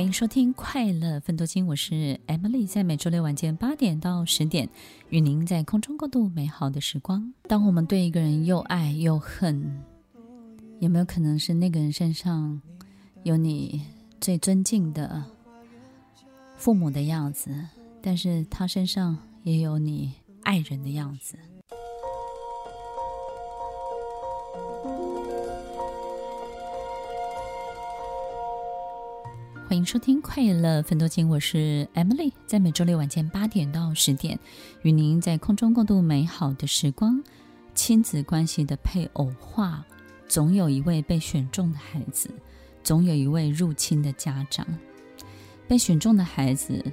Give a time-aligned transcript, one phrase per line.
[0.00, 4.66] 欢迎收听《快乐奋斗金》，我是 Emily，在每周六晚间八点到十点，
[5.10, 7.34] 与您在空中共度美好的时光。
[7.46, 9.84] 当我们对一个人又爱又恨，
[10.78, 12.62] 有没有可能是那个人身上
[13.24, 13.82] 有你
[14.22, 15.22] 最尊敬的
[16.56, 17.54] 父母的样子，
[18.00, 20.14] 但是他身上也有你
[20.44, 21.36] 爱人的样子？
[29.70, 34.36] 欢迎收听《快乐分多金》，我是 Emily，在每周六晚间八点到十点，
[34.82, 37.22] 与您在空中共度美好的时光。
[37.72, 39.86] 亲子关系的配偶化，
[40.26, 42.28] 总有一位被选中的孩子，
[42.82, 44.66] 总有一位入侵的家长。
[45.68, 46.84] 被选中的孩子，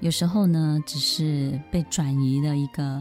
[0.00, 3.00] 有时候呢，只是被转移了一个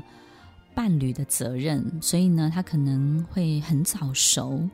[0.75, 4.69] 伴侣的责任，所以呢，他可能会很早熟。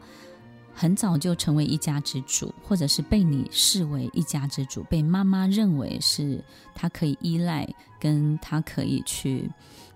[0.74, 7.68] 很早就成为一家之主，或者是被你视为一家之主，被妈妈认为是他可以依赖，
[8.00, 9.50] 跟他可以去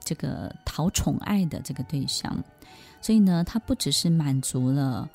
[0.04, 2.44] 这个讨宠爱的这个对象。
[3.02, 5.10] 所以呢，他不只是满足了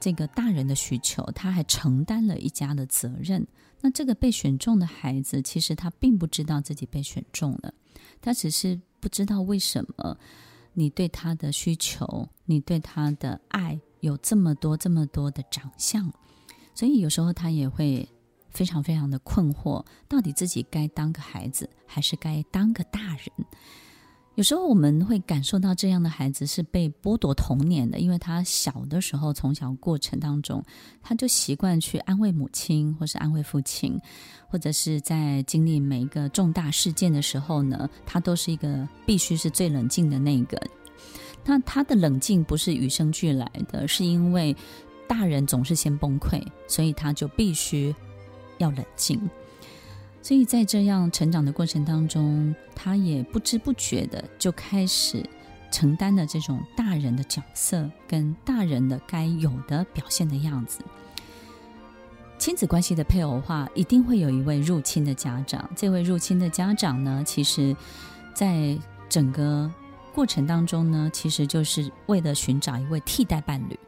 [0.00, 3.46] 这个大人的需求，他还承担了一家的责任。
[3.80, 7.72] 那这个被选中的孩子，其实他并不知道自己被选中了，
[8.20, 10.16] 他只是不知道为什么
[10.72, 13.78] 你对他的需求，你对他的爱。
[14.00, 16.12] 有这么多这么多的长相，
[16.74, 18.08] 所以有时候他也会
[18.50, 23.46] 非常非常的困惑，到底自己该当个孩子，还是该当个大人？
[24.36, 30.64] 有时候我们会感受到这样的孩子是被剥夺童年的，因为他小的时候，从小过程当中，
[31.02, 34.00] 他就习惯去安慰母亲，或是安慰父亲，
[34.48, 40.58] 或者是在经历每一个重大事件的时候呢，他都是一个必须是最冷静的那个。
[41.44, 44.54] 那他的冷静不是与生俱来的，是因为
[45.08, 47.94] 大人总是先崩溃，所以他就必须
[48.58, 49.20] 要冷静。
[50.22, 55.24] 所以在这样成长的过程当中，他也不知不觉的就开始
[55.72, 60.80] 承担了这种大人的角色，跟大人的该有的表现的样子。
[62.38, 65.68] 亲子关系的配偶化，一定会有一位入侵的家长。
[65.74, 67.76] 这位入侵的家长呢，其实，
[68.34, 69.70] 在整个
[70.12, 73.78] 过程当中呢，其实就是为了寻找一位替代伴侣。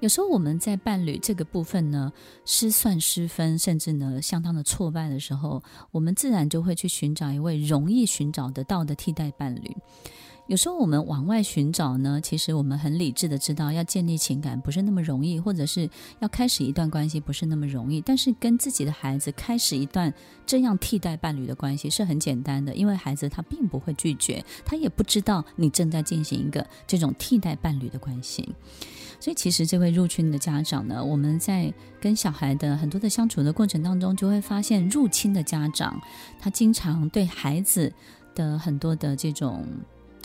[0.00, 2.12] 有时候我们在伴侣这个部分呢，
[2.44, 9.74] 失算失分，甚至呢相当的挫败的时候，我们自然就会去寻找一位容易寻找得到的替代伴侣。
[10.46, 15.90] 有时候我们往外寻找呢，其实我们很理智的知道，要建立情感不是那么容易，或者是
[16.20, 18.00] 要开始一段关系不是那么容易。
[18.00, 20.12] 但是跟自己的孩子开始一段
[20.46, 28.48] 这样替代伴侣的关系是很简单的，因为孩子他并不会拒绝，他也不知道你正在进行一个这种替代伴侣的关系。
[29.18, 36.00] 所以其实这位入侵的家长呢，我们在跟小孩的很多的相处的过程当中，就会发现入侵的家长，
[36.38, 37.92] 他经常对孩子
[38.32, 39.66] 的很多的这种。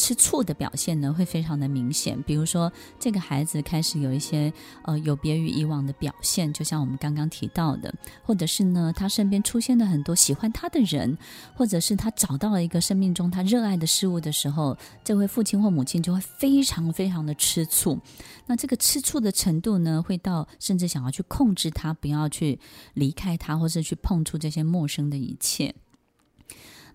[0.01, 2.19] 吃醋的表现呢，会非常的明显。
[2.23, 4.51] 比如说，这个孩子开始有一些
[4.81, 11.15] 呃有别于以往的表现，就像我们刚刚提到的，或者是呢，他身边出现了很多喜欢他的人，
[11.53, 17.99] 或者是他找到了一个生命中他热爱的事物的时候，这位父亲或母亲就会非常非常的吃醋。
[18.47, 22.59] 那这个吃醋的程度呢，会到甚至想要去控制他，不要去
[22.95, 25.75] 离开他，或是去碰触这些陌生的一切。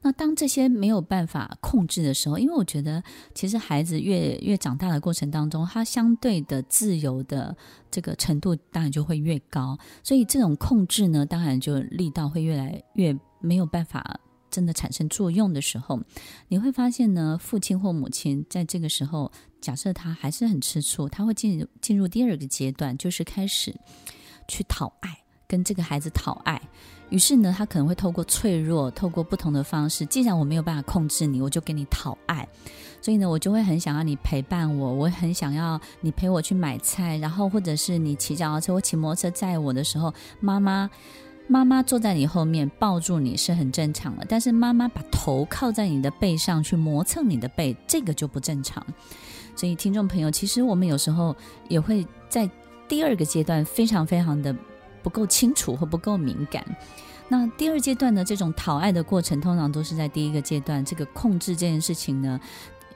[0.02, 3.02] 那当这些没有办法控制的时候，因为我觉得，
[3.34, 7.56] 其实孩子越越长大的过程当中，他相对的自由的
[7.90, 14.20] 这个程度当然就会越高，所以这种控制呢，当然就力道会越来越没有办法
[14.50, 16.00] 真的产生作用的时候，
[16.48, 19.30] 你会发现呢，父亲或母亲在这个时候，
[19.60, 23.74] 假设他还是很吃醋，他会进入进入第二个阶段，就是开始
[24.48, 25.18] 去讨爱，
[25.48, 26.60] 跟这个孩子讨爱。
[27.08, 30.04] 于是呢，他可能会透过脆弱，透过不同的方式。
[30.06, 32.46] 既然我没有办法控制你，我就给你讨爱。
[33.00, 40.90] 所以呢，我就会很想要你陪伴我，我很想要你陪我去买菜，然后或者是你骑脚踏车，我骑摩托车载我的时候，妈妈
[41.46, 44.26] 妈妈坐在你后面抱住你是很正常的。
[44.28, 48.84] 但是妈妈把头靠在你的背上去磨蹭你的背，这个就不正常。
[49.54, 51.36] 所以听众朋友，其实我们有时候
[51.68, 52.50] 也会在
[52.88, 54.52] 第二个阶段非常非常的。
[55.06, 56.66] 不够清楚或不够敏感，
[57.28, 58.24] 那第二阶段呢？
[58.24, 60.84] 这种讨爱的过程通常都是在第一个阶段。
[60.84, 62.40] 这个控制这件事情呢，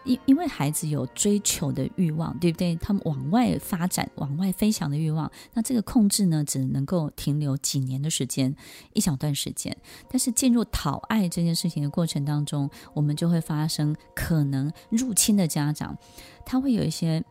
[0.02, 2.74] 因因为孩子有追求的欲望，对不对？
[2.74, 8.56] 他们往外发展、往外飞翔的欲望，那这个控制呢，只能够停留几年的时间，
[8.92, 9.76] 一小段时间。
[10.08, 15.96] 但是进入讨爱这件事情的过程当中，我们就会发生可能入侵的家长，
[16.44, 17.22] 他会有一些。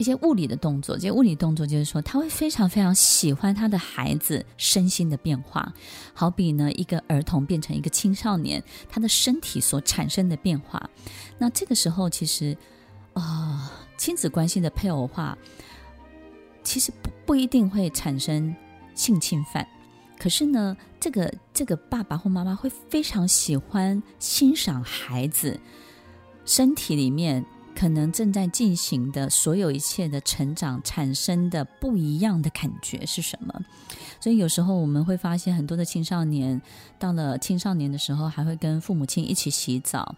[0.00, 5.70] 一些物理的动作，这些物理动作就是说，他会非常非常喜欢他的孩子身心的变化，
[6.14, 10.88] 好比呢，一个儿童变成一个青少年，他的身体所产生的变化。
[11.36, 12.56] 那这个时候，其实
[13.12, 15.36] 啊、亲子关系的配偶化，
[16.64, 18.56] 其实不不一定会产生
[18.94, 19.68] 性侵犯，
[20.18, 25.60] 可是呢，这个这个爸爸或妈妈会非常喜欢欣赏孩子
[26.46, 27.44] 身体里面。
[27.80, 33.58] 可能正在进行的所有一切的成长产生的不一样的感觉是什么？
[34.20, 36.60] 所以有时候我们会发现，很多的青少年
[36.98, 40.14] 到了青少年的时候，还会跟父母亲一起洗澡。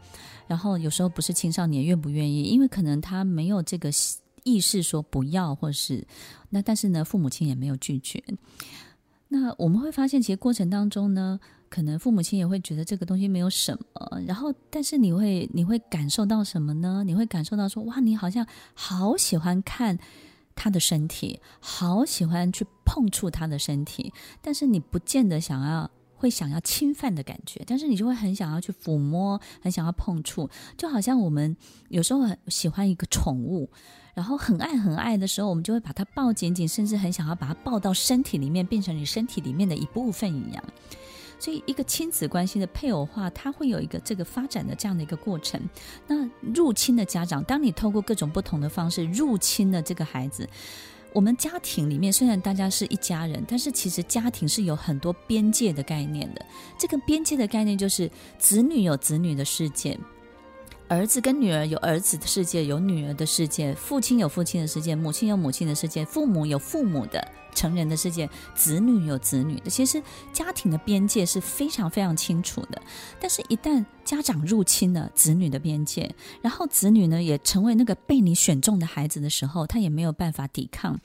[0.49, 3.93] 然后有时候不是青少年愿不愿意，因为可能他没有这个
[4.43, 6.05] 意识说不要，或是
[6.51, 8.21] 那但是呢，父母亲也没有拒绝。
[9.29, 11.39] 那我们会发现，其实过程当中呢。
[11.73, 17.03] 可能父母亲也会觉得这个东西没有什么，然后，但是你会你会感受到什么呢？
[17.07, 19.99] 你会感受到说，哇，你好像好喜欢看
[20.55, 31.57] 他的身体，好喜欢去碰触他的身体，但是你不见得想要会想要侵犯的感觉，但是你就会很想要去抚摸，很想要碰触，就好像我们
[31.89, 33.71] 有时候很喜欢一个宠物，
[34.13, 40.63] 然后很爱很爱的时候，我们就会把它抱紧紧，甚至很想要把它抱到身体里面，变成你身体里面的一部分一样。
[41.43, 45.61] 所以，一个亲子关系的配偶化，它会有一个这个发展的这样的一个过程。
[46.07, 46.25] 那
[46.55, 50.49] 入侵的家长，当你透过各种不同的方式入侵了这个孩子，
[51.13, 56.47] 我们家庭里面虽然大家是一家人，但是其实家庭是有很多边界的概念的。
[56.79, 58.09] 这个边界的概念就是，
[58.39, 59.99] 子女有子女的世界。
[60.93, 69.71] 儿子跟女儿有儿子的世界，有女儿的世界；父亲有父亲的世界，母亲有母亲的世界；父母有父母的成人的世界，子女有子女的。
[69.71, 70.03] 其实
[70.35, 72.83] 家庭的边界是非常非常清楚的。
[73.19, 81.01] 但是，一旦家长入侵了子女的边界，然后子女呢也成为那个被你选中的孩子的时候，他也没有办法抵抗。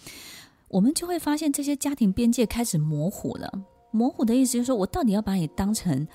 [0.67, 3.49] 我们就会发现这些家庭边界开始模糊了。
[3.91, 6.05] 模糊的意思就是说，我到底要把你当成？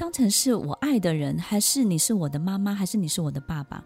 [0.00, 3.84] 当成是我爱的人，还是你是我的妈妈，还是你是我的爸爸？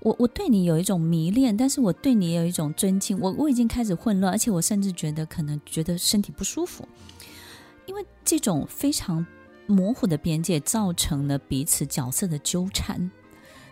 [0.00, 3.20] 我我对你有一种迷恋，但是我对你也有一种尊敬。
[3.20, 6.88] 我我已经开始混乱，而且我甚至觉得可能觉得身体不舒服，
[7.84, 9.26] 因为这种非常
[9.66, 13.10] 模糊的边界造成了彼此角色的纠缠。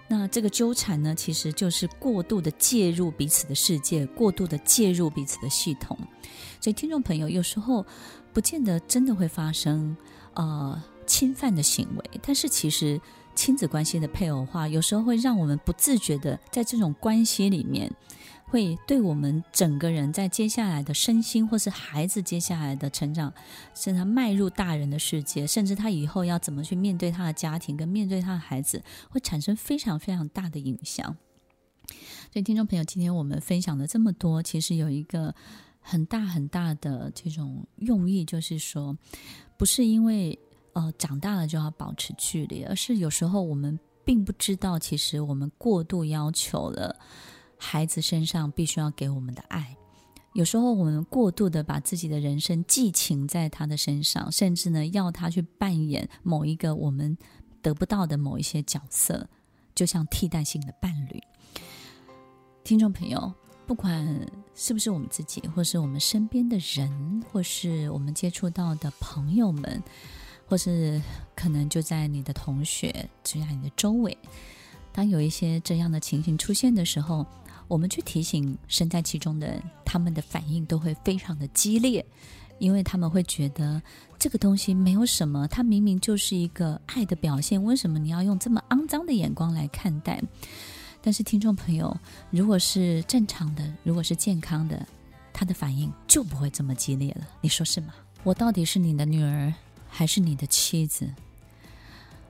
[0.09, 5.97] 那这个纠缠呢，其实就是过度的介入彼此的世界，过度的介入彼此的系统。
[6.61, 7.87] 所以，听众朋友，有时候
[8.31, 9.97] 不见得真的会发生，
[10.35, 10.83] 呃。
[11.13, 12.99] 侵犯的行为，但是其实
[13.35, 17.93] 亲子关系的配偶化，有时候会让我们不自觉的在这种关系里面，
[18.47, 23.31] 会对我们整个人在接下来的身心，或是孩子接下来的成长，
[23.75, 31.15] 甚至他迈入大人的世界，甚至他以后要怎么去面对他的家庭，跟面对他的孩子，会产生非常非常大的影响。
[32.33, 35.35] 所以，听众朋友，今天我们分享了这么多，其实有一个
[35.79, 38.97] 很大很大的这种用意，就是说，
[39.59, 40.39] 不是因为。
[40.75, 46.99] 呃，长大了就要保持距离，而是有时候我们并不知道，其实我们过度要求了
[47.59, 49.77] 孩子身上必须要给我们的爱。
[50.33, 57.19] 有时候我们过度的把自己的人生寄情在他的身上，甚至呢要他去扮演某一个我们
[57.61, 59.29] 得不到的某一些角色，
[59.75, 61.21] 就像替代性的伴侣。
[62.65, 63.31] 听众朋友，
[63.67, 69.83] 不管是不是我们自己，或是我们身边的人，或是我们接触到的朋友们。
[70.53, 71.01] 或是
[71.35, 74.15] 可能就在你的同学，就在你的周围，
[74.93, 77.25] 当有一些这样的情形出现的时候，
[77.69, 82.05] 我们去提醒身在其中的人，他们的反应都会非常的激烈，
[82.59, 83.81] 因为他们会觉得
[84.19, 90.23] 这个东西没有什么，它明明就是一个爱的表现，为什么你要用这么肮脏的眼光来看待？
[91.01, 91.97] 但是听众朋友，
[92.29, 94.87] 如果是正常的，如果是健康的，
[95.33, 97.95] 他的反应就不会这么激烈了，你说是吗？
[98.23, 99.51] 我到底是你的女儿？
[99.95, 101.13] 还是你的妻子，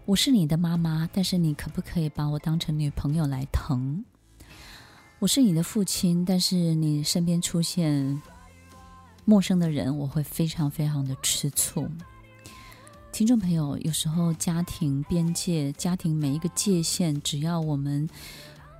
[0.05, 4.05] 我是你的妈妈，但是你可不可以把我当成女朋友来疼？
[5.21, 8.21] 我是你的父亲，但是你身边出现
[9.25, 11.89] 陌生的人，我会非常非常的吃醋。
[13.13, 18.11] 听众朋友，有时候家庭边界、家庭每一个界限，只要我们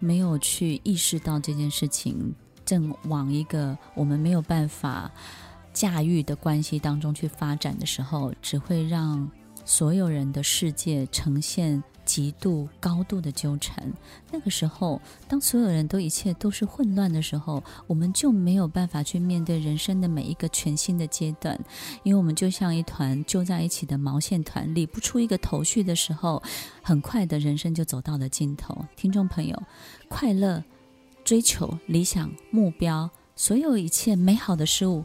[0.01, 2.35] 没有去意识到这件事情，
[2.65, 5.09] 正往一个我们没有办法。
[5.73, 9.31] 驾驭的关系当中去发展的时候，只会让
[9.65, 13.91] 所有人的世界呈现极度高度的纠缠。
[14.31, 21.59] 那个时候，当所有人都一切都是混乱的时候，我们就没有办法去面对人生的每一个全新的阶段，
[22.03, 26.43] 因为我们就像一团揪在一起的毛线团，理不出一个头绪的时候，
[26.83, 28.85] 很快的人生就走到了尽头。
[28.97, 29.63] 听众朋友，
[30.09, 30.63] 快乐
[31.25, 35.05] 追求、理想、目标，所有一切美好的事物